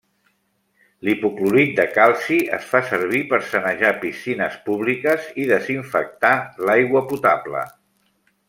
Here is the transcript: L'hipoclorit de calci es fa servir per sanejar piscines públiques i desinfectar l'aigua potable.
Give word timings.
L'hipoclorit 1.07 1.75
de 1.79 1.85
calci 1.97 2.39
es 2.57 2.65
fa 2.71 2.81
servir 2.93 3.21
per 3.33 3.41
sanejar 3.51 3.93
piscines 4.07 4.59
públiques 4.71 5.31
i 5.45 5.49
desinfectar 5.55 6.35
l'aigua 6.71 7.05
potable. 7.13 7.67